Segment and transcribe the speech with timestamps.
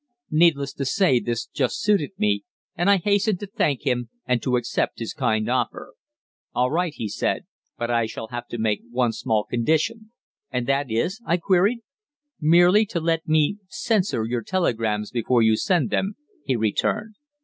[0.31, 2.43] Needless to say, this just suited me,
[2.75, 5.93] and I hastened to thank him and to accept his kind offer.
[6.55, 7.45] 'All right,' he said,
[7.77, 10.11] 'but I shall have to make one small condition.'
[10.49, 11.81] "'And that is?' I queried.
[12.39, 16.15] "'Merely to let me "censor" your telegrams before you send them,'
[16.45, 17.13] he returned.